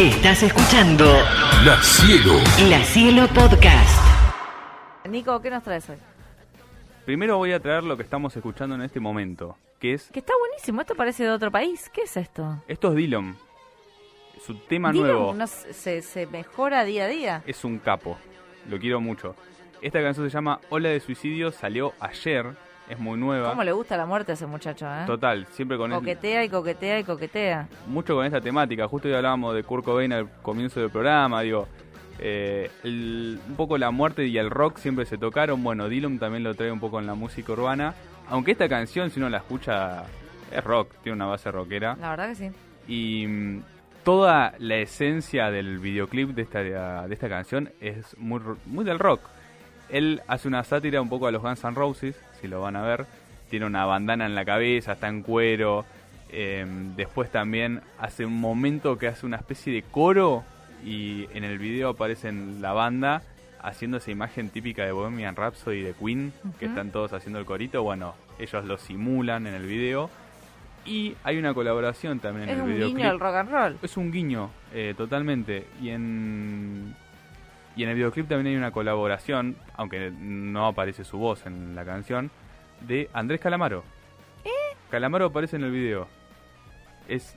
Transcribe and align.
Estás 0.00 0.42
escuchando 0.42 1.04
La 1.62 1.76
Cielo. 1.82 2.38
La 2.70 2.82
Cielo 2.82 3.28
Podcast. 3.34 4.00
Nico, 5.06 5.42
¿qué 5.42 5.50
nos 5.50 5.62
traes 5.62 5.90
hoy? 5.90 5.98
Primero 7.04 7.36
voy 7.36 7.52
a 7.52 7.60
traer 7.60 7.84
lo 7.84 7.98
que 7.98 8.04
estamos 8.04 8.34
escuchando 8.34 8.76
en 8.76 8.80
este 8.80 8.98
momento, 8.98 9.58
que 9.78 9.92
es... 9.92 10.10
Que 10.10 10.20
está 10.20 10.32
buenísimo, 10.38 10.80
esto 10.80 10.94
parece 10.94 11.24
de 11.24 11.30
otro 11.30 11.50
país. 11.50 11.90
¿Qué 11.92 12.00
es 12.04 12.16
esto? 12.16 12.62
Esto 12.66 12.88
es 12.88 12.94
Dillon. 12.94 13.36
Su 14.42 14.54
tema 14.54 14.90
Dylan 14.90 15.06
nuevo 15.06 15.34
no 15.34 15.46
se, 15.46 16.00
se 16.00 16.26
mejora 16.28 16.82
día 16.86 17.04
a 17.04 17.08
día. 17.08 17.42
es 17.46 17.62
un 17.62 17.78
capo. 17.78 18.16
Lo 18.70 18.78
quiero 18.78 19.02
mucho. 19.02 19.36
Esta 19.82 20.00
canción 20.00 20.26
se 20.30 20.32
llama 20.32 20.60
Ola 20.70 20.88
de 20.88 21.00
Suicidio, 21.00 21.52
salió 21.52 21.92
ayer, 22.00 22.46
es 22.90 22.98
muy 22.98 23.18
nueva. 23.18 23.50
¿Cómo 23.50 23.62
le 23.64 23.72
gusta 23.72 23.96
la 23.96 24.04
muerte 24.06 24.32
a 24.32 24.34
ese 24.34 24.46
muchacho, 24.46 24.86
eh? 24.86 25.04
Total, 25.06 25.46
siempre 25.52 25.76
con 25.78 25.92
el- 25.92 25.98
Coquetea 25.98 26.44
y 26.44 26.48
coquetea 26.48 26.98
y 26.98 27.04
coquetea. 27.04 27.68
mucho 27.86 28.14
con 28.16 28.26
esta 28.26 28.40
temática. 28.40 28.86
Justo 28.88 29.08
hoy 29.08 29.14
hablábamos 29.14 29.54
de 29.54 29.62
Kurt 29.62 29.84
Cobain 29.84 30.12
al 30.12 30.28
comienzo 30.42 30.80
del 30.80 30.90
programa, 30.90 31.40
digo, 31.42 31.68
eh, 32.18 32.70
el- 32.84 33.38
un 33.48 33.54
poco 33.56 33.78
la 33.78 33.90
muerte 33.90 34.26
y 34.26 34.36
el 34.36 34.50
rock 34.50 34.78
siempre 34.78 35.06
se 35.06 35.16
tocaron. 35.16 35.62
Bueno, 35.62 35.88
Dylan 35.88 36.18
también 36.18 36.42
lo 36.42 36.54
trae 36.54 36.70
un 36.70 36.80
poco 36.80 36.98
en 37.00 37.06
la 37.06 37.14
música 37.14 37.52
urbana. 37.52 37.94
Aunque 38.28 38.52
esta 38.52 38.68
canción, 38.68 39.10
si 39.10 39.18
uno 39.20 39.28
la 39.30 39.38
escucha, 39.38 40.04
es 40.52 40.62
rock, 40.64 40.92
tiene 41.02 41.16
una 41.16 41.26
base 41.26 41.50
rockera. 41.50 41.96
La 42.00 42.10
verdad 42.10 42.28
que 42.28 42.34
sí. 42.34 42.50
Y 42.88 43.26
mm, 43.26 43.62
toda 44.04 44.52
la 44.58 44.76
esencia 44.76 45.50
del 45.50 45.78
videoclip 45.78 46.30
de 46.30 46.42
esta, 46.42 46.60
de 46.62 47.14
esta 47.14 47.28
canción 47.28 47.70
es 47.80 48.16
muy, 48.18 48.40
muy 48.66 48.84
del 48.84 48.98
rock. 48.98 49.20
Él 49.92 50.22
hace 50.28 50.48
una 50.48 50.62
sátira 50.64 51.00
un 51.00 51.08
poco 51.08 51.26
a 51.26 51.30
los 51.32 51.42
Guns 51.42 51.62
N' 51.64 51.74
Roses, 51.74 52.16
si 52.40 52.48
lo 52.48 52.60
van 52.60 52.76
a 52.76 52.82
ver. 52.82 53.06
Tiene 53.48 53.66
una 53.66 53.84
bandana 53.84 54.26
en 54.26 54.34
la 54.34 54.44
cabeza, 54.44 54.92
está 54.92 55.08
en 55.08 55.22
cuero. 55.22 55.84
Eh, 56.30 56.64
después 56.96 57.30
también 57.30 57.80
hace 57.98 58.24
un 58.24 58.38
momento 58.40 58.96
que 58.98 59.08
hace 59.08 59.26
una 59.26 59.36
especie 59.36 59.72
de 59.72 59.82
coro 59.82 60.44
y 60.84 61.26
en 61.34 61.42
el 61.42 61.58
video 61.58 61.88
aparecen 61.90 62.62
la 62.62 62.72
banda 62.72 63.22
haciendo 63.62 63.96
esa 63.98 64.10
imagen 64.12 64.48
típica 64.48 64.84
de 64.84 64.92
Bohemian 64.92 65.34
Rhapsody 65.36 65.82
de 65.82 65.92
Queen, 65.92 66.32
que 66.58 66.66
están 66.66 66.90
todos 66.92 67.12
haciendo 67.12 67.38
el 67.40 67.44
corito. 67.44 67.82
Bueno, 67.82 68.14
ellos 68.38 68.64
lo 68.64 68.78
simulan 68.78 69.46
en 69.46 69.54
el 69.54 69.66
video. 69.66 70.08
Y 70.86 71.14
hay 71.24 71.36
una 71.36 71.52
colaboración 71.52 72.20
también 72.20 72.48
Es 72.48 72.54
en 72.54 72.60
el 72.60 72.64
un 72.68 72.72
videoclip. 72.74 72.96
guiño 72.96 73.10
al 73.10 73.20
rock 73.20 73.34
and 73.34 73.50
roll. 73.50 73.76
Es 73.82 73.96
un 73.98 74.10
guiño, 74.10 74.50
eh, 74.72 74.94
totalmente. 74.96 75.66
Y 75.82 75.90
en, 75.90 76.94
y 77.76 77.82
en 77.84 77.88
el 77.90 77.94
videoclip 77.94 78.28
también 78.28 78.48
hay 78.48 78.56
una 78.56 78.70
colaboración, 78.72 79.56
aunque 79.76 80.10
no 80.10 80.66
aparece 80.66 81.04
su 81.04 81.18
voz 81.18 81.46
en 81.46 81.74
la 81.74 81.84
canción, 81.84 82.30
de 82.80 83.08
Andrés 83.12 83.40
Calamaro. 83.40 83.84
Calamaro 84.90 85.26
aparece 85.26 85.56
en 85.56 85.62
el 85.64 85.70
video. 85.70 86.08
Es 87.06 87.36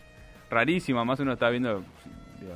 rarísima, 0.50 1.06
más 1.06 1.20
uno 1.20 1.34
está 1.34 1.50
viendo... 1.50 1.84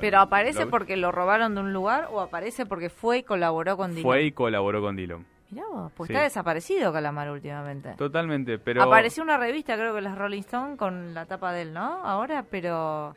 Pero 0.00 0.18
aparece 0.20 0.64
lo- 0.64 0.70
porque 0.70 0.96
lo 0.96 1.12
robaron 1.12 1.54
de 1.54 1.60
un 1.62 1.72
lugar 1.72 2.08
o 2.10 2.20
aparece 2.20 2.66
porque 2.66 2.90
fue 2.90 3.18
y 3.18 3.22
colaboró 3.22 3.76
con 3.76 3.90
Dylan. 3.92 4.02
Fue 4.02 4.22
y 4.24 4.32
colaboró 4.32 4.80
con 4.82 4.96
Dylan. 4.96 5.24
Mirá 5.50 5.66
vos, 5.66 5.90
pues 5.96 6.08
Sí. 6.08 6.12
está 6.12 6.24
desaparecido 6.24 6.92
Calamar 6.92 7.30
últimamente. 7.30 7.94
Totalmente, 7.94 8.58
pero... 8.58 8.82
Apareció 8.82 9.22
una 9.22 9.38
revista, 9.38 9.76
creo 9.76 9.94
que 9.94 10.02
las 10.02 10.18
Rolling 10.18 10.40
Stone, 10.40 10.76
con 10.76 11.14
la 11.14 11.24
tapa 11.26 11.52
de 11.52 11.62
él, 11.62 11.72
¿no? 11.72 12.04
Ahora, 12.04 12.44
pero 12.50 13.14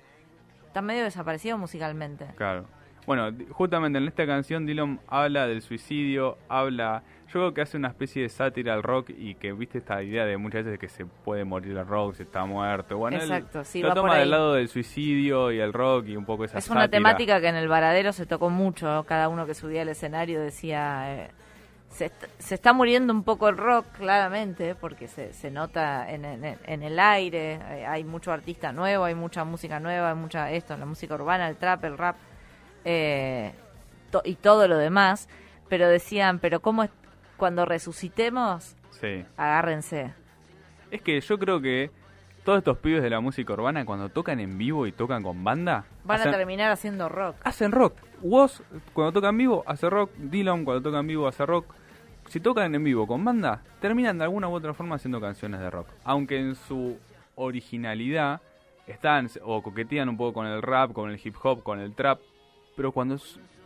está 0.68 0.82
medio 0.82 1.04
desaparecido 1.04 1.58
musicalmente. 1.58 2.28
Claro. 2.38 2.66
Bueno, 3.08 3.32
justamente 3.52 3.98
en 3.98 4.08
esta 4.08 4.26
canción 4.28 4.66
Dylan 4.66 5.00
habla 5.08 5.48
del 5.48 5.62
suicidio, 5.62 6.38
habla... 6.50 7.04
Yo 7.28 7.40
creo 7.40 7.54
que 7.54 7.62
hace 7.62 7.78
una 7.78 7.88
especie 7.88 8.24
de 8.24 8.28
sátira 8.30 8.74
al 8.74 8.84
rock 8.84 9.12
y 9.18 9.36
que 9.36 9.54
viste 9.54 9.78
esta 9.78 10.04
idea 10.04 10.26
de 10.26 10.36
muchas 10.36 10.66
veces 10.66 10.78
que 10.78 10.90
se 10.90 11.06
puede 11.06 11.46
morir 11.46 11.78
el 11.78 11.88
rock, 11.88 12.16
se 12.16 12.24
está 12.24 12.44
muerto. 12.44 12.98
Bueno, 12.98 13.16
él 13.16 13.24
Exacto, 13.24 13.64
sí, 13.64 13.82
lo 13.82 13.88
va 13.88 13.94
toma 13.96 14.18
del 14.18 14.30
lado 14.32 14.54
del 14.56 14.68
suicidio 14.68 15.50
y 15.50 15.60
el 15.62 15.72
rock 15.72 16.08
y 16.10 16.18
un 16.18 16.26
poco 16.26 16.44
esa 16.44 16.58
Es 16.58 16.70
una 16.70 16.82
sátira. 16.82 16.98
temática 16.98 17.40
que 17.40 17.48
en 17.48 17.56
el 17.56 17.70
varadero 17.70 18.12
se 18.12 18.26
tocó 18.26 18.50
mucho. 18.50 19.06
Cada 19.08 19.30
uno 19.30 19.46
que 19.46 19.54
subía 19.54 19.84
al 19.84 19.90
escenario 19.90 20.42
decía. 20.42 21.14
eh, 21.24 21.32
se, 21.88 22.06
est- 22.08 22.26
se 22.38 22.56
está 22.56 22.74
muriendo 22.74 23.14
un 23.14 23.24
poco 23.24 23.48
el 23.48 23.56
rock, 23.58 23.86
claramente, 23.98 24.76
porque 24.76 25.08
se, 25.08 25.32
se 25.32 25.52
nota 25.52 26.12
en, 26.12 26.26
en- 26.26 26.58
en 26.66 26.84
el 26.84 27.00
aire. 27.00 27.54
eh, 27.70 27.86
hay 27.88 28.04
mucho 28.04 28.34
artista 28.34 28.74
nuevo, 28.74 29.06
hay 29.06 29.16
mucha 29.16 29.46
música 29.46 29.80
nueva, 29.80 30.10
hay 30.10 30.16
mucha 30.18 30.52
esto, 30.52 30.76
la 30.76 30.86
música 30.86 31.16
urbana, 31.16 31.48
el 31.48 31.56
trap, 31.56 31.86
el 31.86 31.98
rap 31.98 32.18
eh, 32.86 33.54
to- 34.12 34.22
y 34.26 34.36
todo 34.36 34.68
lo 34.68 34.78
demás. 34.78 35.30
Pero 35.70 35.88
decían, 35.88 36.40
pero 36.40 36.60
¿cómo 36.62 36.84
es 36.84 36.90
cuando 37.38 37.66
resucitemos? 37.66 38.76
Sí. 39.00 39.24
Agárrense. 39.38 40.14
Es 40.92 41.02
que 41.02 41.20
yo 41.22 41.40
creo 41.40 41.62
que 41.62 41.90
todos 42.44 42.58
estos 42.58 42.78
pibes 42.80 43.02
de 43.02 43.10
la 43.10 43.20
música 43.22 43.54
urbana 43.54 43.86
cuando 43.86 44.10
tocan 44.10 44.40
en 44.40 44.58
vivo 44.58 44.86
y 44.88 44.92
tocan 44.92 45.24
con 45.24 45.44
banda, 45.44 45.86
Van 46.04 46.20
a 46.22 46.32
terminar 46.32 46.72
haciendo 46.72 47.08
rock. 47.08 47.36
hacen 47.44 47.72
rock. 47.72 47.94
Woz 48.22 48.62
cuando 48.94 49.14
toca 49.14 49.30
en 49.30 49.38
vivo 49.38 49.64
hace 49.66 49.90
rock, 49.90 50.12
Dylan 50.18 50.66
cuando 50.66 50.82
toca 50.84 51.00
en 51.00 51.08
vivo 51.08 51.28
hace 51.28 51.46
rock. 51.46 51.74
Si 52.28 52.40
tocan 52.40 52.74
en 52.76 52.84
vivo 52.84 53.08
con 53.08 53.24
banda, 53.24 53.62
terminan 53.80 54.18
de 54.18 54.26
alguna 54.26 54.48
u 54.50 54.54
otra 54.54 54.74
forma 54.74 54.96
haciendo 54.96 55.20
canciones 55.22 55.60
de 55.60 55.70
rock. 55.70 55.88
Aunque 56.04 56.38
en 56.40 56.56
su 56.56 56.98
originalidad 57.36 58.42
están 58.88 59.30
o 59.44 59.62
coquetean 59.62 60.10
un 60.10 60.18
poco 60.18 60.34
con 60.34 60.48
el 60.48 60.62
rap, 60.62 60.92
con 60.94 61.10
el 61.12 61.20
hip 61.24 61.36
hop, 61.44 61.64
con 61.64 61.80
el 61.80 61.94
trap, 61.96 62.20
pero 62.82 62.92
cuando 62.92 63.16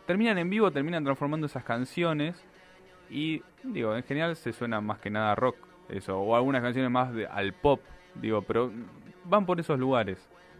terminan 0.06 0.36
en 0.36 0.50
vivo 0.50 0.70
terminan 0.70 1.02
transformando 1.02 1.46
esas 1.46 1.64
canciones 1.64 2.36
y 3.08 3.42
digo, 3.62 3.96
en 3.96 4.02
general 4.02 4.36
se 4.36 4.52
suena 4.52 4.82
más 4.82 4.98
que 4.98 5.08
nada 5.08 5.32
a 5.32 5.34
rock, 5.34 5.56
eso, 5.88 6.20
o 6.20 6.36
algunas 6.36 6.60
canciones 6.60 6.90
más 6.90 7.14
de- 7.14 7.26
al 7.26 7.54
pop, 7.54 7.80
digo, 8.14 8.42
pero 8.42 8.70
van 9.24 9.46
por 9.46 9.58
esos 9.58 9.78
lugares. 9.78 10.18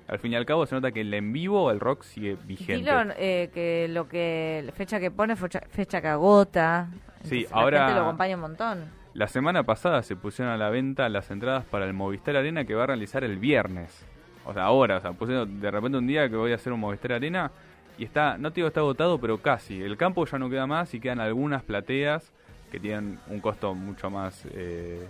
Al 0.08 0.20
fin 0.20 0.32
y 0.32 0.36
al 0.36 0.46
cabo 0.46 0.64
se 0.64 0.74
nota 0.74 0.90
que 0.90 1.02
el 1.02 1.12
en 1.12 1.34
vivo 1.34 1.70
el 1.70 1.80
rock 1.80 2.02
sigue 2.04 2.38
vigente. 2.46 2.90
Eh, 3.18 3.50
que 3.52 3.88
lo 3.90 4.08
que 4.08 4.70
fecha 4.74 4.98
que 5.00 5.10
pone 5.10 5.36
fecha, 5.36 5.60
fecha 5.68 6.00
que 6.00 6.08
agota. 6.08 6.88
Sí, 7.24 7.40
Entonces, 7.40 7.52
ahora- 7.52 7.78
La 7.80 7.86
gente 7.88 8.00
lo 8.00 8.06
acompaña 8.06 8.34
un 8.36 8.40
montón. 8.40 8.84
La 9.12 9.28
semana 9.28 9.64
pasada 9.64 10.02
se 10.02 10.16
pusieron 10.16 10.54
a 10.54 10.56
la 10.56 10.70
venta 10.70 11.10
las 11.10 11.30
entradas 11.30 11.64
para 11.66 11.84
el 11.84 11.92
Movistar 11.92 12.36
Arena 12.36 12.64
que 12.64 12.74
va 12.74 12.84
a 12.84 12.86
realizar 12.86 13.22
el 13.22 13.36
viernes. 13.36 14.06
O 14.46 14.54
sea, 14.54 14.62
ahora, 14.64 14.96
o 14.96 15.00
sea, 15.02 15.12
pusieron 15.12 15.60
de 15.60 15.70
repente 15.70 15.98
un 15.98 16.06
día 16.06 16.30
que 16.30 16.36
voy 16.36 16.52
a 16.52 16.54
hacer 16.54 16.72
un 16.72 16.80
Movistar 16.80 17.12
Arena 17.12 17.50
y 17.98 18.04
está, 18.04 18.36
no 18.38 18.50
te 18.50 18.56
digo 18.56 18.68
está 18.68 18.80
agotado, 18.80 19.18
pero 19.18 19.38
casi. 19.38 19.82
El 19.82 19.96
campo 19.96 20.26
ya 20.26 20.38
no 20.38 20.50
queda 20.50 20.66
más 20.66 20.92
y 20.94 21.00
quedan 21.00 21.20
algunas 21.20 21.62
plateas 21.62 22.32
que 22.70 22.78
tienen 22.78 23.18
un 23.28 23.40
costo 23.40 23.74
mucho 23.74 24.10
más 24.10 24.46
eh, 24.52 25.06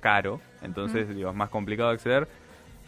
caro. 0.00 0.40
Entonces, 0.62 1.14
digo, 1.14 1.30
es 1.30 1.36
más 1.36 1.50
complicado 1.50 1.90
acceder. 1.90 2.28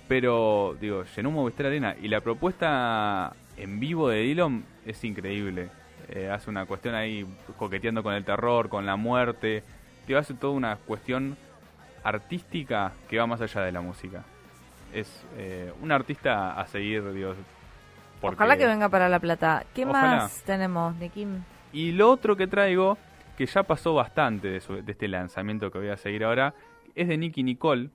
Pero, 0.06 0.76
digo, 0.80 1.04
llenó 1.16 1.28
un 1.28 1.36
Movistar 1.36 1.66
Arena 1.66 1.96
y 2.00 2.08
la 2.08 2.20
propuesta 2.20 3.32
en 3.56 3.78
vivo 3.78 4.08
de 4.08 4.20
Dylan 4.22 4.64
es 4.84 5.02
increíble. 5.04 5.68
Eh, 6.08 6.28
hace 6.28 6.50
una 6.50 6.66
cuestión 6.66 6.94
ahí 6.94 7.26
coqueteando 7.56 8.02
con 8.02 8.14
el 8.14 8.24
terror, 8.24 8.68
con 8.68 8.86
la 8.86 8.96
muerte. 8.96 9.62
Digo, 10.06 10.18
hace 10.18 10.34
toda 10.34 10.52
una 10.52 10.76
cuestión 10.76 11.36
artística 12.02 12.92
que 13.08 13.18
va 13.18 13.26
más 13.26 13.40
allá 13.40 13.62
de 13.62 13.72
la 13.72 13.80
música. 13.80 14.24
Es 14.92 15.24
eh, 15.36 15.72
un 15.80 15.92
artista 15.92 16.60
a 16.60 16.66
seguir, 16.66 17.12
digo. 17.12 17.34
Porque- 18.20 18.36
Ojalá 18.36 18.56
que 18.56 18.66
venga 18.66 18.88
para 18.88 19.08
La 19.08 19.18
Plata. 19.20 19.64
¿Qué 19.74 19.84
Ojalá. 19.84 20.16
más 20.16 20.42
tenemos, 20.44 20.94
Nikim? 20.96 21.42
Y 21.72 21.92
lo 21.92 22.10
otro 22.10 22.36
que 22.36 22.46
traigo, 22.46 22.98
que 23.36 23.46
ya 23.46 23.62
pasó 23.62 23.94
bastante 23.94 24.48
de, 24.48 24.60
su- 24.60 24.82
de 24.82 24.92
este 24.92 25.08
lanzamiento 25.08 25.70
que 25.70 25.78
voy 25.78 25.88
a 25.88 25.96
seguir 25.96 26.24
ahora, 26.24 26.54
es 26.94 27.08
de 27.08 27.16
Nicky 27.16 27.42
Nicole. 27.42 27.90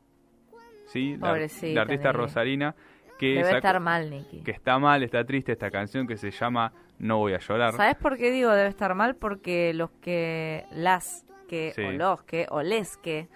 ¿sí? 0.87 1.17
La, 1.17 1.29
artista 1.31 1.83
Nicky. 1.85 2.07
rosarina. 2.11 2.75
Que, 3.17 3.27
Debe 3.27 3.43
sacó- 3.45 3.55
estar 3.57 3.79
mal, 3.79 4.09
Nicky. 4.09 4.41
que 4.41 4.51
está 4.51 4.77
mal, 4.77 5.01
está 5.01 5.23
triste 5.23 5.53
esta 5.53 5.71
canción 5.71 6.05
que 6.05 6.17
se 6.17 6.31
llama 6.31 6.73
No 6.99 7.17
voy 7.17 7.33
a 7.33 7.39
llorar. 7.39 7.73
¿Sabes 7.73 7.95
por 7.95 8.17
qué 8.17 8.29
digo 8.29 8.51
debe 8.51 8.67
estar 8.69 8.93
mal? 8.93 9.15
Porque 9.15 9.73
los 9.73 9.89
que, 10.01 10.65
las 10.71 11.25
que, 11.47 11.71
Sí. 11.75 11.81
o 11.83 11.91
los 11.91 12.23
que, 12.23 12.45
o 12.49 12.61
les 12.61 12.97
que 12.97 13.27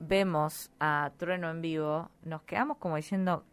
vemos 0.00 0.70
a 0.80 1.12
Trueno 1.18 1.50
en 1.50 1.62
vivo, 1.62 2.10
nos 2.24 2.42
quedamos 2.42 2.78
como 2.78 2.96
diciendo, 2.96 3.44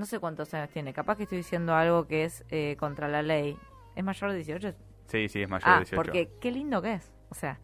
no 0.00 0.06
sé 0.06 0.18
cuántos 0.18 0.52
años 0.54 0.70
tiene, 0.70 0.92
capaz 0.92 1.16
que 1.16 1.22
estoy 1.24 1.38
diciendo 1.38 1.74
algo 1.74 2.06
que 2.08 2.24
es 2.24 2.44
eh, 2.50 2.76
contra 2.80 3.06
la 3.06 3.22
ley. 3.22 3.56
¿Es 3.94 4.02
mayor 4.02 4.30
de 4.30 4.36
18? 4.38 4.72
Sí, 5.06 5.28
sí, 5.28 5.42
es 5.42 5.48
mayor 5.48 5.68
Ah, 5.68 5.72
de 5.74 5.78
18. 5.80 5.96
porque 5.96 6.30
qué 6.40 6.50
lindo 6.50 6.80
que 6.82 6.94
es. 6.94 7.12
O 7.28 7.34
sea, 7.34 7.58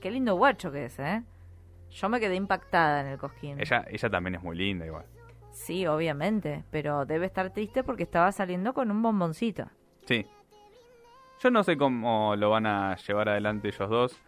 qué 0.00 0.10
lindo 0.10 0.34
guacho 0.36 0.70
que 0.70 0.84
es, 0.84 0.98
¿eh? 0.98 1.22
Yo 1.90 2.08
me 2.08 2.20
quedé 2.20 2.34
impactada 2.36 3.00
en 3.00 3.06
el 3.08 3.18
cosquín. 3.18 3.58
Ella, 3.60 3.84
ella 3.88 4.10
también 4.10 4.36
es 4.36 4.42
muy 4.42 4.56
linda 4.56 4.86
igual. 4.86 5.06
Sí, 5.52 5.86
obviamente, 5.86 6.64
pero 6.70 7.04
debe 7.06 7.26
estar 7.26 7.50
triste 7.50 7.82
porque 7.82 8.04
estaba 8.04 8.30
saliendo 8.30 8.72
con 8.74 8.90
un 8.90 9.02
bomboncito. 9.02 9.64
Sí. 10.06 10.26
Yo 11.42 11.50
no 11.50 11.64
sé 11.64 11.76
cómo 11.76 12.36
lo 12.36 12.50
van 12.50 12.66
a 12.66 12.94
llevar 12.96 13.30
adelante 13.30 13.68
ellos 13.68 13.88
dos. 13.90 14.20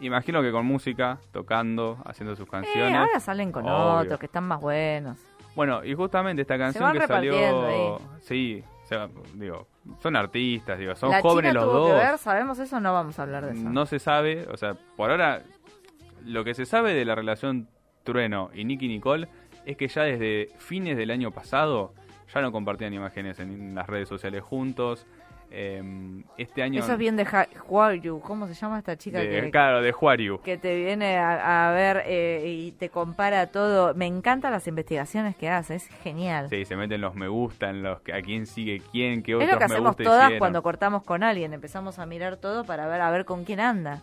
Imagino 0.00 0.42
que 0.42 0.52
con 0.52 0.66
música, 0.66 1.18
tocando, 1.32 1.98
haciendo 2.04 2.36
sus 2.36 2.46
Eh, 2.46 2.50
canciones. 2.50 2.94
ahora 2.98 3.20
salen 3.20 3.50
con 3.52 3.64
Obvio. 3.64 4.02
otros 4.02 4.18
que 4.20 4.26
están 4.26 4.44
más 4.44 4.60
buenos. 4.60 5.18
Bueno, 5.56 5.84
y 5.84 5.94
justamente 5.94 6.42
esta 6.42 6.56
canción 6.58 6.92
que 6.92 7.06
salió, 7.06 7.66
ahí. 7.66 8.06
sí, 8.20 8.62
o 8.84 8.86
sea, 8.86 9.08
digo, 9.34 9.66
son 10.00 10.14
artistas, 10.14 10.78
digo, 10.78 10.94
son 10.94 11.10
la 11.10 11.20
jóvenes 11.22 11.50
China 11.52 11.64
los 11.64 11.72
tuvo 11.72 11.88
dos. 11.88 11.90
que 11.90 12.06
ver, 12.06 12.18
¿sabemos 12.18 12.58
eso? 12.58 12.78
No 12.78 12.92
vamos 12.92 13.18
a 13.18 13.22
hablar 13.22 13.46
de 13.46 13.52
eso. 13.52 13.68
No 13.68 13.86
se 13.86 13.98
sabe, 13.98 14.46
o 14.52 14.56
sea, 14.56 14.74
por 14.96 15.10
ahora 15.10 15.42
lo 16.24 16.44
que 16.44 16.54
se 16.54 16.66
sabe 16.66 16.92
de 16.94 17.04
la 17.04 17.14
relación 17.14 17.68
Trueno 18.04 18.50
y 18.54 18.64
Nicky 18.64 18.86
Nicole 18.86 19.28
es 19.64 19.76
que 19.76 19.88
ya 19.88 20.02
desde 20.02 20.50
fines 20.58 20.96
del 20.96 21.10
año 21.10 21.30
pasado 21.32 21.94
ya 22.32 22.40
no 22.40 22.52
compartían 22.52 22.92
imágenes 22.92 23.40
en 23.40 23.74
las 23.74 23.86
redes 23.86 24.08
sociales 24.08 24.42
juntos. 24.42 25.06
Eh, 25.50 26.22
este 26.36 26.62
año... 26.62 26.80
Eso 26.80 26.92
es 26.92 26.98
bien 26.98 27.16
de 27.16 27.26
Huaryu. 27.68 28.20
¿Cómo 28.20 28.46
se 28.48 28.54
llama 28.54 28.78
esta 28.78 28.96
chica 28.96 29.18
de- 29.20 29.28
que, 29.42 29.50
claro, 29.50 29.80
de 29.80 29.92
Juariu. 29.92 30.40
que 30.42 30.58
te 30.58 30.76
viene 30.76 31.16
a, 31.18 31.68
a 31.68 31.72
ver 31.72 32.02
eh, 32.06 32.44
y 32.46 32.72
te 32.72 32.88
compara 32.88 33.46
todo? 33.46 33.94
Me 33.94 34.06
encantan 34.06 34.52
las 34.52 34.66
investigaciones 34.66 35.36
que 35.36 35.48
hace, 35.48 35.76
es 35.76 35.86
genial. 36.02 36.48
Sí, 36.50 36.64
se 36.64 36.76
meten 36.76 37.00
los 37.00 37.14
me 37.14 37.28
gusta, 37.28 37.70
en 37.70 37.82
los 37.82 37.98
a 38.12 38.20
quién 38.22 38.46
sigue 38.46 38.82
quién, 38.92 39.22
qué 39.22 39.32
es 39.32 39.36
otros 39.36 39.50
lo 39.52 39.58
que 39.58 39.64
hacemos 39.64 39.96
todas 39.96 40.22
hicieron. 40.24 40.38
cuando 40.40 40.62
cortamos 40.62 41.02
con 41.04 41.22
alguien. 41.22 41.52
Empezamos 41.54 41.98
a 41.98 42.06
mirar 42.06 42.36
todo 42.36 42.64
para 42.64 42.86
ver 42.88 43.00
a 43.00 43.10
ver 43.10 43.24
con 43.24 43.44
quién 43.44 43.60
anda. 43.60 44.02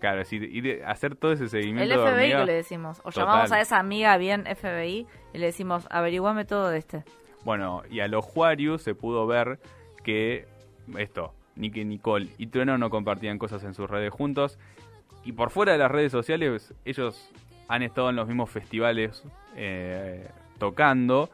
Claro, 0.00 0.24
sí, 0.24 0.36
y 0.40 0.60
de- 0.62 0.84
hacer 0.84 1.14
todo 1.14 1.32
ese 1.32 1.44
El 1.44 1.50
seguimiento 1.50 2.04
de 2.04 2.10
FBI 2.12 2.32
que 2.32 2.44
le 2.46 2.52
decimos. 2.54 2.98
O 3.00 3.10
Total. 3.10 3.24
llamamos 3.26 3.52
a 3.52 3.60
esa 3.60 3.78
amiga 3.78 4.16
bien 4.16 4.44
FBI 4.46 5.06
y 5.34 5.38
le 5.38 5.46
decimos, 5.46 5.86
averiguame 5.90 6.44
todo 6.44 6.68
de 6.70 6.78
este. 6.78 7.04
Bueno, 7.44 7.82
y 7.90 8.00
a 8.00 8.08
los 8.08 8.24
Juariu 8.24 8.78
se 8.78 8.94
pudo 8.94 9.26
ver 9.26 9.58
que 10.02 10.46
esto, 10.96 11.34
Nicky 11.56 11.84
Nicole 11.84 12.28
y 12.38 12.46
Trueno 12.48 12.78
no 12.78 12.90
compartían 12.90 13.38
cosas 13.38 13.64
en 13.64 13.74
sus 13.74 13.88
redes 13.88 14.12
juntos. 14.12 14.58
Y 15.24 15.32
por 15.32 15.50
fuera 15.50 15.72
de 15.72 15.78
las 15.78 15.90
redes 15.90 16.12
sociales, 16.12 16.74
ellos 16.84 17.30
han 17.68 17.82
estado 17.82 18.10
en 18.10 18.16
los 18.16 18.26
mismos 18.26 18.50
festivales 18.50 19.22
eh, 19.56 20.28
tocando 20.58 21.30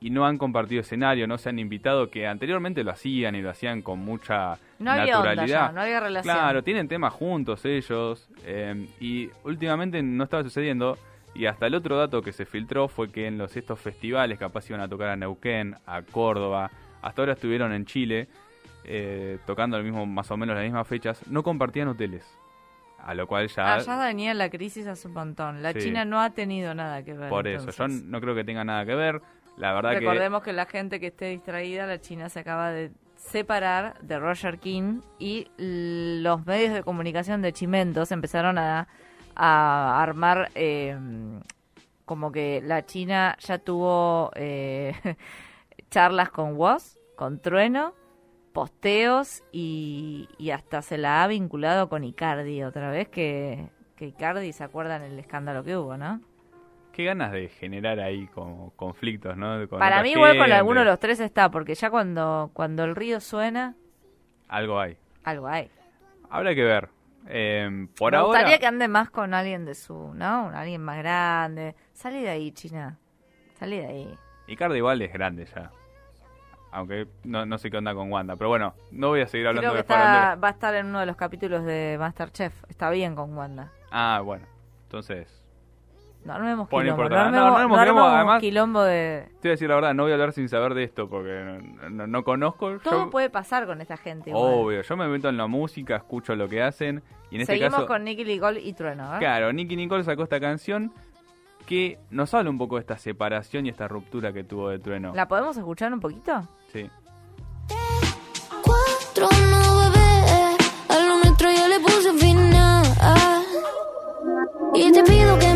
y 0.00 0.10
no 0.10 0.26
han 0.26 0.38
compartido 0.38 0.80
escenario, 0.80 1.26
no 1.26 1.38
se 1.38 1.48
han 1.48 1.58
invitado, 1.58 2.10
que 2.10 2.26
anteriormente 2.26 2.84
lo 2.84 2.92
hacían 2.92 3.34
y 3.34 3.42
lo 3.42 3.50
hacían 3.50 3.82
con 3.82 3.98
mucha 3.98 4.58
No 4.78 4.92
había 4.92 5.18
onda 5.18 5.30
naturalidad. 5.30 5.68
ya, 5.68 5.72
no 5.72 5.80
había 5.80 6.00
relación. 6.00 6.34
Claro, 6.34 6.62
tienen 6.62 6.88
temas 6.88 7.12
juntos 7.12 7.64
ellos 7.64 8.28
eh, 8.44 8.86
y 9.00 9.30
últimamente 9.44 10.02
no 10.02 10.24
estaba 10.24 10.42
sucediendo. 10.42 10.98
Y 11.34 11.46
hasta 11.46 11.66
el 11.66 11.74
otro 11.74 11.96
dato 11.96 12.22
que 12.22 12.32
se 12.32 12.46
filtró 12.46 12.88
fue 12.88 13.10
que 13.10 13.26
en 13.26 13.38
los 13.38 13.56
estos 13.56 13.78
festivales 13.78 14.38
capaz 14.38 14.68
iban 14.70 14.80
a 14.80 14.88
tocar 14.88 15.08
a 15.10 15.16
Neuquén, 15.16 15.76
a 15.86 16.02
Córdoba, 16.02 16.70
hasta 17.00 17.22
ahora 17.22 17.34
estuvieron 17.34 17.72
en 17.72 17.84
Chile 17.84 18.28
eh, 18.90 19.38
tocando 19.46 19.76
el 19.76 19.84
mismo 19.84 20.06
más 20.06 20.30
o 20.30 20.36
menos 20.36 20.54
las 20.56 20.64
mismas 20.64 20.86
fechas, 20.88 21.20
no 21.28 21.42
compartían 21.42 21.88
hoteles. 21.88 22.24
A 22.98 23.14
lo 23.14 23.26
cual 23.26 23.46
ya 23.48 23.74
Ah, 23.74 23.78
ya 23.78 23.96
venía 24.06 24.34
la 24.34 24.50
crisis 24.50 24.86
hace 24.86 25.06
un 25.08 25.14
montón. 25.14 25.62
La 25.62 25.72
Sí. 25.72 25.80
China 25.80 26.04
no 26.04 26.20
ha 26.20 26.30
tenido 26.30 26.74
nada 26.74 27.02
que 27.04 27.12
ver. 27.14 27.28
por 27.28 27.46
eso, 27.46 27.70
yo 27.70 27.86
no 27.88 28.20
creo 28.20 28.34
que 28.34 28.44
tenga 28.44 28.64
nada 28.64 28.84
que 28.84 28.94
ver. 28.94 29.20
La 29.56 29.72
verdad 29.72 29.90
que 29.92 30.00
Recordemos 30.00 30.42
que... 30.42 30.52
la 30.52 30.66
gente 30.66 30.98
que 31.00 31.08
esté 31.08 31.26
distraída, 31.26 31.86
la 31.86 32.00
China 32.00 32.28
se 32.28 32.40
acaba 32.40 32.70
de 32.70 32.90
separar 33.16 34.00
de 34.00 34.18
Roger 34.18 34.58
King 34.58 35.00
y 35.18 35.48
los 35.58 36.44
medios 36.46 36.72
de 36.74 36.82
comunicación 36.82 37.42
de 37.42 37.52
Chimentos 37.52 38.10
empezaron 38.12 38.56
a, 38.58 38.88
a 39.34 40.02
armar 40.02 40.50
eh, 40.54 40.96
como 42.04 42.30
que 42.32 42.62
la 42.64 42.84
China 42.86 43.36
ya 43.40 43.58
tuvo 43.58 44.30
eh, 44.34 44.92
charlas 45.90 46.30
con 46.30 46.56
Woz, 46.56 46.96
con 47.16 47.40
Trueno, 47.40 47.94
posteos 48.58 49.44
y, 49.52 50.28
y 50.36 50.50
hasta 50.50 50.82
se 50.82 50.98
la 50.98 51.22
ha 51.22 51.28
vinculado 51.28 51.88
con 51.88 52.02
Icardi 52.02 52.64
otra 52.64 52.90
vez 52.90 53.08
que, 53.08 53.68
que 53.94 54.06
Icardi 54.06 54.52
se 54.52 54.64
acuerdan 54.64 55.02
el 55.02 55.16
escándalo 55.16 55.62
que 55.62 55.76
hubo, 55.76 55.96
¿no? 55.96 56.20
qué 56.92 57.04
ganas 57.04 57.30
de 57.30 57.48
generar 57.48 58.00
ahí 58.00 58.26
como 58.34 58.70
conflictos, 58.74 59.36
¿no? 59.36 59.68
Con 59.68 59.78
Para 59.78 60.02
mí 60.02 60.10
igual 60.10 60.36
con 60.36 60.50
alguno 60.50 60.80
de 60.80 60.86
los 60.86 60.98
tres 60.98 61.20
está, 61.20 61.48
porque 61.48 61.76
ya 61.76 61.88
cuando, 61.90 62.50
cuando 62.52 62.82
el 62.82 62.96
río 62.96 63.20
suena, 63.20 63.76
Algo 64.48 64.80
hay. 64.80 64.96
algo 65.22 65.46
hay. 65.46 65.70
Habrá 66.28 66.56
que 66.56 66.64
ver. 66.64 66.88
Eh, 67.28 67.86
por 67.96 68.10
Me 68.10 68.18
ahora 68.18 68.38
gustaría 68.40 68.58
que 68.58 68.66
ande 68.66 68.88
más 68.88 69.10
con 69.10 69.32
alguien 69.32 69.64
de 69.64 69.76
su, 69.76 70.12
¿no? 70.14 70.46
Un 70.48 70.54
alguien 70.56 70.82
más 70.82 70.98
grande. 70.98 71.76
Salí 71.92 72.22
de 72.22 72.30
ahí, 72.30 72.50
China. 72.50 72.98
Salí 73.60 73.78
de 73.78 73.86
ahí. 73.86 74.14
Icardi 74.48 74.78
igual 74.78 75.00
es 75.00 75.12
grande 75.12 75.46
ya. 75.46 75.70
Aunque 76.70 77.06
no, 77.24 77.46
no 77.46 77.56
sé 77.58 77.70
qué 77.70 77.78
onda 77.78 77.94
con 77.94 78.10
Wanda. 78.12 78.36
Pero 78.36 78.48
bueno, 78.48 78.74
no 78.90 79.08
voy 79.08 79.20
a 79.22 79.26
seguir 79.26 79.46
hablando 79.46 79.70
Creo 79.70 79.72
que 79.72 79.76
de 79.88 79.94
está, 79.94 80.34
va 80.36 80.48
a 80.48 80.50
estar 80.50 80.74
en 80.74 80.86
uno 80.86 81.00
de 81.00 81.06
los 81.06 81.16
capítulos 81.16 81.64
de 81.64 81.96
Masterchef. 81.98 82.52
Está 82.68 82.90
bien 82.90 83.14
con 83.14 83.36
Wanda. 83.36 83.72
Ah, 83.90 84.20
bueno. 84.24 84.44
Entonces, 84.84 85.42
No 86.24 86.34
armemos 86.34 86.68
no 86.70 86.78
quilombo. 86.78 87.02
No 87.04 87.08
No, 87.08 87.16
armemos, 87.56 87.70
no 87.70 87.76
armemos 87.82 88.12
además- 88.12 88.40
quilombo 88.40 88.82
de... 88.82 89.28
te 89.40 89.48
voy 89.48 89.50
a 89.50 89.52
decir 89.52 89.68
la 89.68 89.74
verdad, 89.76 89.94
no 89.94 90.02
voy 90.02 90.12
a 90.12 90.14
hablar 90.16 90.32
sin 90.32 90.48
saber 90.48 90.74
de 90.74 90.84
esto 90.84 91.08
porque 91.08 91.60
no, 91.82 91.90
no- 91.90 92.06
no 92.06 92.24
conozco. 92.24 92.78
Todo 92.80 93.04
Yo- 93.04 93.10
puede 93.10 93.30
pasar 93.30 93.66
con 93.66 93.80
esta 93.80 93.96
gente. 93.96 94.30
igual. 94.30 94.52
obvio, 94.54 94.82
yo 94.82 94.96
me 94.96 95.08
meto 95.08 95.28
en 95.30 95.36
la 95.38 95.46
música, 95.46 95.96
escucho 95.96 96.34
lo 96.36 96.48
que 96.48 96.62
hacen. 96.62 97.02
Y 97.30 97.36
en 97.36 97.40
este 97.42 97.54
Seguimos 97.54 97.74
caso, 97.74 97.86
con 97.86 98.04
Nicky 98.04 98.24
Nicole 98.24 98.60
y 98.60 98.72
Trueno, 98.74 99.14
¿eh? 99.16 99.18
claro, 99.20 99.52
Nicky 99.52 99.76
Nicole 99.76 100.04
sacó 100.04 100.22
esta 100.24 100.40
canción 100.40 100.92
que 101.66 101.98
nos 102.10 102.32
habla 102.32 102.48
un 102.50 102.56
poco 102.58 102.76
de 102.76 102.80
esta 102.80 102.96
separación 102.96 103.66
y 103.66 103.68
esta 103.68 103.86
ruptura 103.88 104.32
que 104.32 104.42
tuvo 104.42 104.70
de 104.70 104.78
Trueno. 104.78 105.12
¿La 105.14 105.28
podemos 105.28 105.54
escuchar 105.56 105.92
un 105.92 106.00
poquito? 106.00 106.42
Sí. 106.72 106.90
Cuatro 108.62 109.28
no 109.50 109.80
bebé, 109.80 110.56
a 110.88 110.98
lo 111.00 111.16
nuestro 111.16 111.50
ya 111.50 111.66
le 111.68 111.80
puse 111.80 112.12
final. 112.12 112.84
Y 114.74 114.92
te 114.92 115.02
pido 115.02 115.38
que 115.38 115.47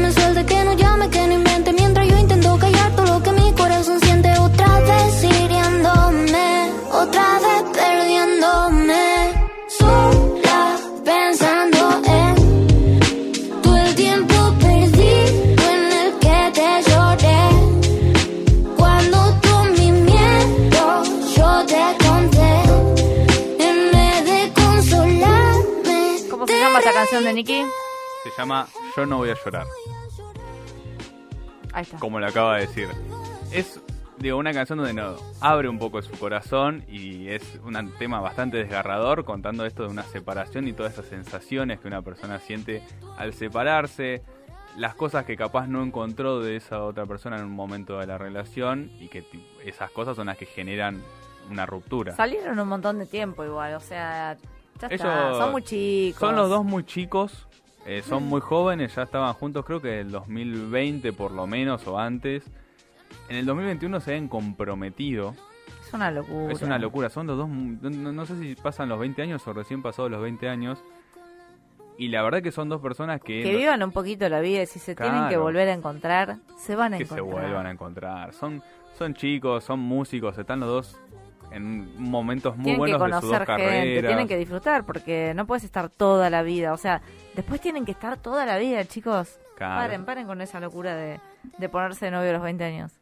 se 26.52 26.60
llama 26.60 26.78
esta 26.80 26.92
canción 26.92 27.24
de 27.24 27.32
Nicky? 27.32 27.64
Se 28.24 28.30
llama 28.36 28.68
Yo 28.94 29.06
no 29.06 29.16
voy 29.16 29.30
a 29.30 29.36
llorar. 29.42 29.66
Ahí 31.72 31.82
está. 31.82 31.98
como 31.98 32.20
lo 32.20 32.26
acaba 32.26 32.56
de 32.56 32.66
decir. 32.66 32.88
Es 33.50 33.80
digo, 34.18 34.36
una 34.36 34.52
canción 34.52 34.76
donde 34.78 34.92
no, 34.92 35.16
abre 35.40 35.70
un 35.70 35.78
poco 35.78 36.02
su 36.02 36.12
corazón 36.18 36.84
y 36.88 37.28
es 37.28 37.58
un 37.64 37.90
tema 37.98 38.20
bastante 38.20 38.58
desgarrador 38.58 39.24
contando 39.24 39.64
esto 39.64 39.84
de 39.84 39.88
una 39.88 40.02
separación 40.02 40.68
y 40.68 40.74
todas 40.74 40.92
esas 40.92 41.06
sensaciones 41.06 41.80
que 41.80 41.88
una 41.88 42.02
persona 42.02 42.38
siente 42.38 42.82
al 43.16 43.32
separarse, 43.32 44.22
las 44.76 44.94
cosas 44.94 45.24
que 45.24 45.38
capaz 45.38 45.68
no 45.68 45.82
encontró 45.82 46.40
de 46.40 46.56
esa 46.56 46.84
otra 46.84 47.06
persona 47.06 47.38
en 47.38 47.44
un 47.44 47.52
momento 47.52 47.98
de 47.98 48.06
la 48.06 48.18
relación 48.18 48.90
y 49.00 49.08
que 49.08 49.24
esas 49.64 49.90
cosas 49.90 50.16
son 50.16 50.26
las 50.26 50.36
que 50.36 50.44
generan 50.44 51.02
una 51.50 51.64
ruptura. 51.64 52.14
Salieron 52.14 52.60
un 52.60 52.68
montón 52.68 52.98
de 52.98 53.06
tiempo 53.06 53.42
igual, 53.42 53.74
o 53.74 53.80
sea, 53.80 54.36
ya 54.88 54.94
está, 54.94 55.28
Ellos 55.28 55.38
son 55.38 55.52
muy 55.52 55.62
chicos. 55.62 56.20
Son 56.20 56.36
los 56.36 56.48
dos 56.48 56.64
muy 56.64 56.84
chicos, 56.84 57.46
eh, 57.84 58.02
son 58.02 58.24
muy 58.24 58.40
jóvenes, 58.40 58.94
ya 58.94 59.02
estaban 59.02 59.32
juntos 59.34 59.64
creo 59.64 59.80
que 59.80 60.00
en 60.00 60.06
el 60.06 60.12
2020 60.12 61.12
por 61.12 61.32
lo 61.32 61.46
menos 61.46 61.86
o 61.86 61.98
antes. 61.98 62.44
En 63.28 63.36
el 63.36 63.46
2021 63.46 64.00
se 64.00 64.12
ven 64.12 64.28
comprometido. 64.28 65.34
Es 65.86 65.92
una 65.92 66.10
locura. 66.10 66.52
Es 66.52 66.62
una 66.62 66.78
locura, 66.78 67.10
son 67.10 67.26
los 67.26 67.36
dos, 67.36 67.48
no, 67.48 68.26
sé 68.26 68.38
si 68.38 68.54
pasan 68.54 68.88
los 68.88 68.98
20 68.98 69.22
años 69.22 69.46
o 69.46 69.52
recién 69.52 69.82
pasados 69.82 70.10
los 70.10 70.22
20 70.22 70.48
años. 70.48 70.82
Y 71.98 72.08
la 72.08 72.22
verdad 72.22 72.42
que 72.42 72.52
son 72.52 72.68
dos 72.68 72.80
personas 72.80 73.20
que, 73.20 73.42
Que 73.42 73.56
vivan 73.56 73.82
un 73.82 73.92
poquito 73.92 74.28
la 74.28 74.40
vida 74.40 74.62
y 74.62 74.66
si 74.66 74.78
se 74.78 74.94
tienen 74.94 75.28
que 75.28 75.36
volver 75.36 75.68
a 75.68 75.72
encontrar, 75.72 76.38
se 76.56 76.74
van 76.74 76.94
a 76.94 76.98
que 76.98 77.04
se 77.04 77.14
encontrar. 77.14 77.42
vuelvan 77.42 77.66
a 77.66 77.70
encontrar. 77.70 78.32
Son, 78.32 78.62
son 78.98 79.14
chicos, 79.14 79.64
son 79.64 79.80
músicos, 79.80 80.36
están 80.38 80.60
los 80.60 80.68
dos 80.68 81.00
en 81.52 82.02
momentos 82.02 82.56
muy 82.56 82.64
tienen 82.64 82.84
que 82.86 82.96
buenos 82.96 83.20
de 83.20 83.20
sus 83.20 83.30
dos 83.30 83.38
conocer 83.38 83.46
gente, 83.46 83.72
carreras. 83.72 84.08
tienen 84.08 84.28
que 84.28 84.36
disfrutar 84.38 84.84
porque 84.84 85.32
no 85.34 85.46
puedes 85.46 85.64
estar 85.64 85.88
toda 85.88 86.30
la 86.30 86.42
vida, 86.42 86.72
o 86.72 86.76
sea, 86.76 87.02
después 87.34 87.60
tienen 87.60 87.84
que 87.84 87.92
estar 87.92 88.16
toda 88.16 88.46
la 88.46 88.58
vida, 88.58 88.84
chicos. 88.84 89.38
Claro. 89.56 89.82
Paren, 89.82 90.04
paren 90.04 90.26
con 90.26 90.40
esa 90.40 90.60
locura 90.60 90.96
de, 90.96 91.20
de 91.58 91.68
ponerse 91.68 92.06
de 92.06 92.10
novio 92.10 92.30
a 92.30 92.32
los 92.32 92.42
20 92.42 92.64
años. 92.64 92.92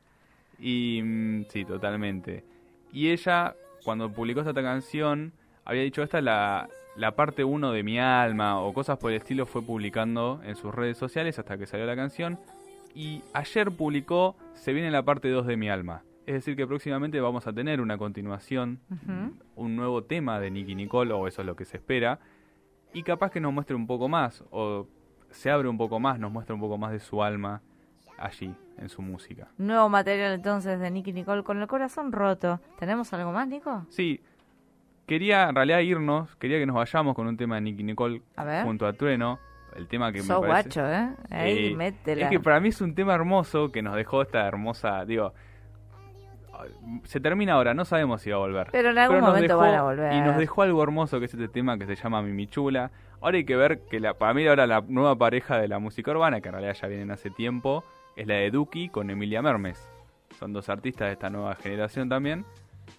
Y 0.58 1.00
mm, 1.02 1.44
sí, 1.48 1.64
totalmente. 1.64 2.44
Y 2.92 3.10
ella, 3.10 3.54
cuando 3.84 4.10
publicó 4.12 4.40
esta 4.40 4.54
canción, 4.54 5.32
había 5.64 5.82
dicho, 5.82 6.02
esta 6.02 6.18
es 6.18 6.24
la, 6.24 6.68
la 6.96 7.12
parte 7.12 7.44
1 7.44 7.72
de 7.72 7.82
mi 7.82 7.98
alma, 7.98 8.60
o 8.60 8.72
cosas 8.74 8.98
por 8.98 9.12
el 9.12 9.18
estilo, 9.18 9.46
fue 9.46 9.62
publicando 9.62 10.40
en 10.44 10.56
sus 10.56 10.74
redes 10.74 10.98
sociales 10.98 11.38
hasta 11.38 11.56
que 11.56 11.66
salió 11.66 11.86
la 11.86 11.96
canción. 11.96 12.38
Y 12.94 13.22
ayer 13.32 13.70
publicó, 13.70 14.36
se 14.54 14.72
viene 14.72 14.90
la 14.90 15.02
parte 15.02 15.28
2 15.30 15.46
de 15.46 15.56
mi 15.56 15.70
alma. 15.70 16.02
Es 16.30 16.34
decir, 16.34 16.54
que 16.54 16.64
próximamente 16.64 17.20
vamos 17.20 17.48
a 17.48 17.52
tener 17.52 17.80
una 17.80 17.98
continuación, 17.98 18.78
un 19.56 19.74
nuevo 19.74 20.04
tema 20.04 20.38
de 20.38 20.48
Nicky 20.52 20.76
Nicole, 20.76 21.12
o 21.12 21.26
eso 21.26 21.42
es 21.42 21.46
lo 21.46 21.56
que 21.56 21.64
se 21.64 21.78
espera. 21.78 22.20
Y 22.92 23.02
capaz 23.02 23.32
que 23.32 23.40
nos 23.40 23.52
muestre 23.52 23.74
un 23.74 23.88
poco 23.88 24.08
más, 24.08 24.44
o 24.52 24.86
se 25.30 25.50
abre 25.50 25.68
un 25.68 25.76
poco 25.76 25.98
más, 25.98 26.20
nos 26.20 26.30
muestra 26.30 26.54
un 26.54 26.60
poco 26.60 26.78
más 26.78 26.92
de 26.92 27.00
su 27.00 27.20
alma 27.20 27.62
allí, 28.16 28.54
en 28.78 28.88
su 28.88 29.02
música. 29.02 29.48
Nuevo 29.58 29.88
material 29.88 30.34
entonces 30.34 30.78
de 30.78 30.88
Nicky 30.88 31.12
Nicole 31.12 31.42
con 31.42 31.60
el 31.60 31.66
corazón 31.66 32.12
roto. 32.12 32.60
¿Tenemos 32.78 33.12
algo 33.12 33.32
más, 33.32 33.48
Nico? 33.48 33.84
Sí, 33.88 34.20
quería 35.06 35.48
en 35.48 35.56
realidad 35.56 35.80
irnos, 35.80 36.36
quería 36.36 36.60
que 36.60 36.66
nos 36.66 36.76
vayamos 36.76 37.16
con 37.16 37.26
un 37.26 37.36
tema 37.36 37.56
de 37.56 37.62
Nicky 37.62 37.82
Nicole 37.82 38.22
A 38.36 38.62
junto 38.62 38.86
a 38.86 38.92
Trueno, 38.92 39.40
el 39.74 39.88
tema 39.88 40.12
que 40.12 40.22
me 40.22 40.28
parece... 40.28 40.46
guacho, 40.46 40.88
¿eh? 40.88 41.10
Ahí 41.28 41.74
métela. 41.74 42.26
Es 42.26 42.30
que 42.30 42.38
para 42.38 42.60
mí 42.60 42.68
es 42.68 42.80
un 42.80 42.94
tema 42.94 43.16
hermoso 43.16 43.72
que 43.72 43.82
nos 43.82 43.96
dejó 43.96 44.22
esta 44.22 44.46
hermosa, 44.46 45.04
digo, 45.04 45.34
se 47.04 47.20
termina 47.20 47.54
ahora, 47.54 47.74
no 47.74 47.84
sabemos 47.84 48.22
si 48.22 48.30
va 48.30 48.36
a 48.36 48.40
volver. 48.40 48.68
Pero 48.72 48.90
en 48.90 48.98
algún 48.98 49.20
momento 49.20 49.58
van 49.58 49.74
a 49.74 49.82
volver. 49.82 50.12
Y 50.12 50.20
nos 50.20 50.36
dejó 50.36 50.62
algo 50.62 50.82
hermoso 50.82 51.18
que 51.18 51.26
es 51.26 51.34
este 51.34 51.48
tema 51.48 51.78
que 51.78 51.86
se 51.86 51.96
llama 51.96 52.22
Mimichula. 52.22 52.90
Ahora 53.20 53.36
hay 53.36 53.44
que 53.44 53.56
ver 53.56 53.80
que 53.90 54.00
la, 54.00 54.14
para 54.14 54.32
mí 54.34 54.46
ahora 54.46 54.66
la 54.66 54.82
nueva 54.86 55.16
pareja 55.16 55.58
de 55.58 55.68
la 55.68 55.78
música 55.78 56.10
urbana, 56.10 56.40
que 56.40 56.48
en 56.48 56.54
realidad 56.54 56.74
ya 56.80 56.88
vienen 56.88 57.10
hace 57.10 57.30
tiempo, 57.30 57.84
es 58.16 58.26
la 58.26 58.34
de 58.34 58.50
Duki 58.50 58.88
con 58.88 59.10
Emilia 59.10 59.42
Mermes. 59.42 59.78
Son 60.38 60.52
dos 60.52 60.68
artistas 60.68 61.08
de 61.08 61.12
esta 61.12 61.28
nueva 61.30 61.54
generación 61.56 62.08
también. 62.08 62.44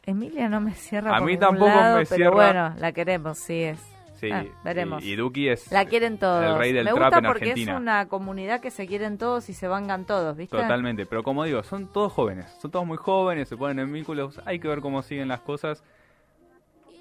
Emilia 0.06 0.48
no 0.50 0.62
me 0.62 0.72
cierra 0.74 1.16
A 1.16 1.20
por 1.20 1.28
mí 1.28 1.38
tampoco 1.38 1.68
lado, 1.68 1.98
me 1.98 2.06
pero 2.06 2.16
cierra. 2.16 2.32
bueno, 2.32 2.74
la 2.78 2.92
queremos, 2.92 3.38
sí 3.38 3.64
es. 3.64 3.91
Sí, 4.22 4.30
Ah, 4.32 4.46
veremos. 4.64 5.04
Y, 5.04 5.12
y 5.12 5.16
Duki 5.18 5.50
es 5.50 5.70
La 5.72 5.86
quieren 5.86 6.18
todos. 6.20 6.46
el 6.46 6.58
rey 6.58 6.72
del 6.72 6.86
me 6.86 6.92
trap 6.92 7.04
gusta 7.06 7.18
en 7.18 7.26
porque 7.26 7.44
Argentina. 7.50 7.74
es 7.74 7.78
una 7.80 8.08
comunidad 8.08 8.62
que 8.62 8.72
se 8.72 8.88
quieren 8.88 9.18
todos 9.18 9.50
y 9.50 9.54
se 9.54 9.68
vangan 9.68 10.06
todos, 10.06 10.38
¿viste? 10.38 10.56
Totalmente, 10.56 11.06
pero 11.08 11.24
como 11.24 11.44
digo, 11.44 11.64
son 11.64 11.92
todos 11.92 12.14
jóvenes, 12.14 12.46
son 12.62 12.72
todos 12.72 12.86
muy 12.86 12.98
jóvenes, 12.98 13.50
se 13.50 13.58
ponen 13.58 13.80
en 13.80 13.92
vínculos, 13.92 14.40
hay 14.46 14.60
que 14.60 14.68
ver 14.68 14.80
cómo 14.80 15.02
siguen 15.02 15.28
las 15.28 15.42
cosas. 15.42 15.84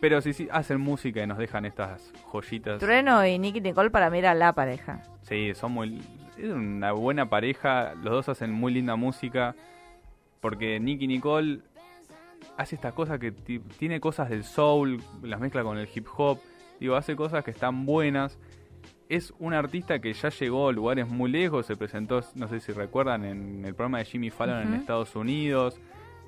Pero 0.01 0.23
si 0.23 0.33
sí, 0.33 0.49
hacen 0.51 0.81
música 0.81 1.23
y 1.23 1.27
nos 1.27 1.37
dejan 1.37 1.67
estas 1.67 2.11
joyitas. 2.33 2.79
Trueno 2.81 3.25
y 3.27 3.39
Nicky 3.39 3.61
Nicole 3.61 3.91
para 3.91 4.09
mí 4.09 4.19
era 4.19 4.33
la 4.35 4.55
pareja. 4.55 5.03
Sí, 5.23 5.53
son 5.55 5.73
muy. 5.73 6.01
Es 6.39 6.49
una 6.51 6.93
buena 6.93 7.29
pareja. 7.29 7.93
Los 7.97 8.13
dos 8.15 8.29
hacen 8.31 8.51
muy 8.51 8.73
linda 8.73 8.97
música. 8.97 9.55
Porque 10.41 10.81
Nicky 10.81 11.07
Nicole 11.07 11.61
hace 12.57 12.77
estas 12.77 12.95
cosas 12.95 13.19
que 13.19 13.31
ti- 13.31 13.59
tiene 13.79 14.01
cosas 14.01 14.31
del 14.31 14.43
soul, 14.45 15.03
las 15.23 15.39
mezcla 15.39 15.63
con 15.63 15.77
el 15.77 15.87
hip 15.95 16.07
hop. 16.17 16.39
Digo, 16.81 16.97
hace 16.97 17.15
cosas 17.15 17.45
que 17.45 17.53
están 17.53 17.87
buenas. 17.87 18.39
Es 19.09 19.33
un 19.39 19.55
artista 19.55 19.99
que 20.01 20.13
ya 20.13 20.29
llegó 20.31 20.69
a 20.69 20.73
lugares 20.73 21.09
muy 21.09 21.31
lejos. 21.31 21.67
Se 21.67 21.77
presentó, 21.77 22.21
no 22.37 22.49
sé 22.49 22.59
si 22.61 22.73
recuerdan, 22.73 23.25
en 23.25 23.65
el 23.65 23.75
programa 23.75 23.99
de 23.99 24.05
Jimmy 24.07 24.31
Fallon 24.31 24.63
en. 24.69 24.75
Estados 24.75 25.15
Unidos. 25.15 25.81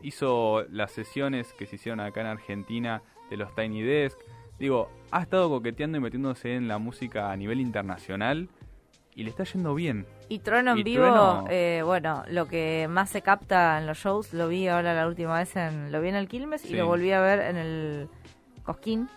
Hizo 0.02 0.64
las 0.70 0.90
sesiones 0.92 1.52
que 1.52 1.66
se 1.66 1.76
hicieron 1.76 2.00
acá 2.00 2.20
en 2.22 2.26
Argentina 2.26 3.02
de 3.30 3.36
los 3.36 3.54
Tiny 3.54 3.82
Desk. 3.82 4.18
Digo, 4.58 4.90
ha 5.10 5.22
estado 5.22 5.48
coqueteando 5.48 5.98
y 5.98 6.00
metiéndose 6.00 6.54
en 6.54 6.68
la 6.68 6.78
música 6.78 7.30
a 7.30 7.36
nivel 7.36 7.60
internacional 7.60 8.48
y 9.14 9.22
le 9.24 9.30
está 9.30 9.44
yendo 9.44 9.74
bien. 9.74 10.06
Y 10.28 10.40
Trueno 10.40 10.72
en 10.72 10.78
Y 10.78 10.82
vivo, 10.82 11.04
Trueno- 11.04 11.46
eh, 11.50 11.82
bueno, 11.84 12.24
lo 12.30 12.48
que 12.48 12.86
más 12.90 13.10
se 13.10 13.22
capta 13.22 13.78
en 13.78 13.86
los 13.86 13.98
shows, 13.98 14.32
lo 14.32 14.48
vi 14.48 14.66
ahora 14.68 14.92
la 14.94 15.06
última 15.06 15.38
vez, 15.38 15.54
en, 15.56 15.92
lo 15.92 16.00
vi 16.00 16.08
en 16.08 16.14
el 16.16 16.28
Quilmes 16.28 16.64
y 16.68 16.74
lo 16.74 16.86
volví 16.86 17.12
a 17.12 17.20
ver 17.20 17.40
en 17.40 17.56
el 17.56 18.08
Cosquín, 18.64 19.08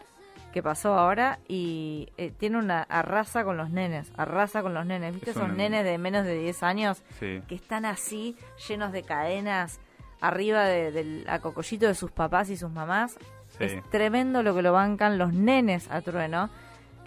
que 0.55 0.63
pasó 0.63 0.93
ahora, 0.97 1.39
y 1.50 2.07
eh, 2.17 2.31
tiene 2.31 2.57
una 2.57 2.81
arrasa 2.83 3.43
con 3.43 3.57
los 3.57 3.69
nenes, 3.71 4.09
arrasa 4.15 4.62
con 4.62 4.74
los 4.74 4.85
nenes, 4.85 5.13
¿viste? 5.13 5.31
Es 5.31 5.35
Esos 5.35 5.50
un- 5.50 5.57
nenes 5.57 5.83
de 5.83 5.97
menos 5.97 6.24
de 6.24 6.39
10 6.39 6.63
años 6.63 7.03
Sí. 7.19 7.43
que 7.47 7.55
están 7.55 7.83
así, 7.83 8.38
llenos 8.69 8.93
de 8.93 9.03
cadenas, 9.03 9.81
arriba 10.21 10.63
de- 10.63 10.93
del 10.93 11.25
acocollito 11.27 11.88
de 11.88 11.93
sus 11.93 12.09
papás 12.12 12.50
y 12.50 12.55
sus 12.55 12.71
mamás. 12.71 13.17
Sí. 13.57 13.65
Es 13.65 13.83
tremendo 13.89 14.43
lo 14.43 14.55
que 14.55 14.62
lo 14.62 14.71
bancan 14.71 15.17
los 15.17 15.33
nenes 15.33 15.91
a 15.91 16.00
Trueno 16.00 16.50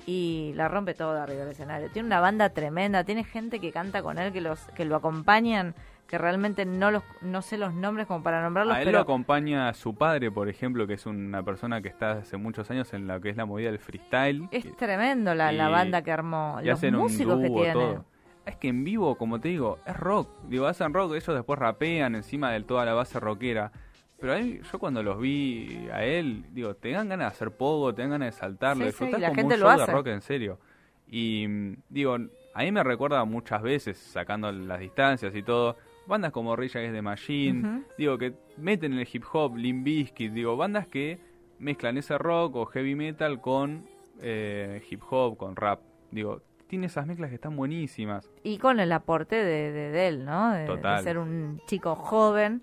y 0.04 0.52
la 0.54 0.68
rompe 0.68 0.92
todo 0.92 1.18
arriba 1.20 1.40
del 1.44 1.52
escenario. 1.52 1.88
Tiene 1.90 2.06
una 2.06 2.20
banda 2.20 2.50
tremenda, 2.50 3.04
tiene 3.04 3.24
gente 3.24 3.60
que 3.60 3.72
canta 3.72 4.02
con 4.02 4.18
él, 4.18 4.30
que 4.30 4.42
los 4.42 4.60
que 4.76 4.84
lo 4.84 4.94
acompañan, 4.96 5.74
que 6.08 6.16
realmente 6.16 6.64
no 6.64 6.90
los 6.90 7.02
no 7.20 7.42
sé 7.42 7.58
los 7.58 7.74
nombres 7.74 8.06
como 8.06 8.22
para 8.22 8.42
nombrarlos, 8.42 8.74
A 8.74 8.80
él 8.80 8.86
pero 8.86 8.98
lo 8.98 9.02
acompaña 9.02 9.72
su 9.74 9.94
padre, 9.94 10.30
por 10.30 10.48
ejemplo, 10.48 10.86
que 10.86 10.94
es 10.94 11.04
una 11.04 11.42
persona 11.42 11.82
que 11.82 11.88
está 11.88 12.12
hace 12.12 12.38
muchos 12.38 12.70
años 12.70 12.92
en 12.94 13.06
la 13.06 13.20
que 13.20 13.28
es 13.28 13.36
la 13.36 13.44
movida 13.44 13.70
del 13.70 13.78
freestyle. 13.78 14.48
es 14.50 14.74
tremendo 14.76 15.34
la, 15.34 15.52
la 15.52 15.68
banda 15.68 16.02
que 16.02 16.10
armó, 16.10 16.58
los 16.62 16.82
músicos 16.82 17.40
que 17.40 17.50
tiene. 17.50 17.72
todo. 17.72 18.04
Es 18.46 18.56
que 18.56 18.68
en 18.68 18.82
vivo, 18.82 19.16
como 19.16 19.38
te 19.38 19.48
digo, 19.48 19.78
es 19.84 19.94
rock. 19.94 20.30
Digo, 20.44 20.66
hacen 20.66 20.94
rock, 20.94 21.12
ellos 21.12 21.26
después 21.26 21.58
rapean 21.58 22.14
encima 22.14 22.50
de 22.50 22.62
toda 22.62 22.86
la 22.86 22.94
base 22.94 23.20
rockera. 23.20 23.70
Pero 24.18 24.32
ahí, 24.32 24.62
yo 24.72 24.78
cuando 24.78 25.02
los 25.02 25.20
vi 25.20 25.86
a 25.92 26.02
él, 26.02 26.46
digo, 26.52 26.74
te 26.74 26.90
dan 26.90 27.10
ganas 27.10 27.30
de 27.30 27.36
hacer 27.36 27.50
pogo, 27.50 27.94
te 27.94 28.00
dan 28.00 28.12
ganas 28.12 28.34
de 28.34 28.40
saltarlo, 28.40 28.84
Sí, 28.84 28.86
disfrutar 28.86 29.20
como 29.20 29.34
gente 29.34 29.54
un 29.54 29.60
lo 29.60 29.66
show 29.68 29.78
de 29.78 29.86
rock 29.92 30.06
en 30.06 30.22
serio. 30.22 30.58
Y 31.06 31.46
digo, 31.90 32.16
a 32.54 32.62
mí 32.62 32.72
me 32.72 32.82
recuerda 32.82 33.22
muchas 33.26 33.60
veces, 33.60 33.98
sacando 33.98 34.50
las 34.50 34.80
distancias 34.80 35.34
y 35.34 35.42
todo, 35.42 35.76
bandas 36.08 36.32
como 36.32 36.56
Rage 36.56 36.78
Against 36.78 36.96
the 36.96 37.02
Machine, 37.02 37.84
digo, 37.96 38.18
que 38.18 38.34
meten 38.56 38.94
el 38.94 39.06
hip 39.10 39.24
hop, 39.32 39.56
Limp 39.56 39.84
Bizkit, 39.84 40.32
digo, 40.32 40.56
bandas 40.56 40.88
que 40.88 41.18
mezclan 41.58 41.98
ese 41.98 42.18
rock 42.18 42.56
o 42.56 42.66
heavy 42.66 42.94
metal 42.94 43.40
con 43.40 43.86
eh, 44.20 44.82
hip 44.90 45.02
hop, 45.08 45.36
con 45.36 45.54
rap. 45.54 45.80
Digo, 46.10 46.42
tiene 46.66 46.86
esas 46.86 47.06
mezclas 47.06 47.30
que 47.30 47.36
están 47.36 47.56
buenísimas. 47.56 48.30
Y 48.42 48.58
con 48.58 48.80
el 48.80 48.92
aporte 48.92 49.36
de, 49.36 49.72
de, 49.72 49.90
de 49.90 50.08
él, 50.08 50.24
¿no? 50.24 50.52
De, 50.52 51.02
ser 51.02 51.18
un 51.18 51.60
chico 51.66 51.94
joven 51.94 52.62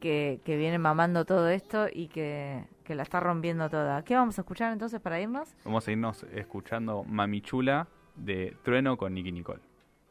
que, 0.00 0.40
que 0.44 0.56
viene 0.56 0.78
mamando 0.78 1.24
todo 1.24 1.48
esto 1.48 1.86
y 1.92 2.08
que, 2.08 2.64
que 2.84 2.94
la 2.94 3.02
está 3.02 3.20
rompiendo 3.20 3.68
toda. 3.68 4.02
¿Qué 4.04 4.14
vamos 4.14 4.38
a 4.38 4.42
escuchar 4.42 4.72
entonces 4.72 5.00
para 5.00 5.20
irnos? 5.20 5.54
Vamos 5.64 5.86
a 5.86 5.92
irnos 5.92 6.24
escuchando 6.34 7.04
Mamichula 7.04 7.88
de 8.14 8.56
Trueno 8.62 8.96
con 8.96 9.14
Nicky 9.14 9.32
Nicole. 9.32 9.60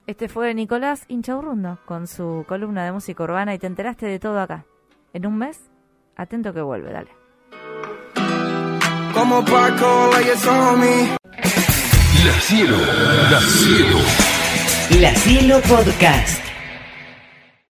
Este 0.07 0.29
fue 0.29 0.53
Nicolás 0.53 1.03
Inchaurrundo 1.07 1.79
con 1.85 2.05
su 2.05 2.45
columna 2.47 2.85
de 2.85 2.91
música 2.91 3.23
urbana 3.23 3.55
y 3.55 3.59
te 3.59 3.65
enteraste 3.65 4.05
de 4.05 4.19
todo 4.19 4.39
acá. 4.39 4.65
En 5.13 5.25
un 5.25 5.37
mes, 5.37 5.59
atento 6.15 6.53
que 6.53 6.61
vuelve, 6.61 6.91
dale. 6.91 7.09
Como 9.15 9.43
Paco. 9.45 10.11
La 12.23 12.33
Cielo, 12.41 12.77
La 13.31 13.39
Cielo. 13.39 13.97
La 14.99 15.15
Cielo 15.15 15.59
Podcast. 15.61 16.44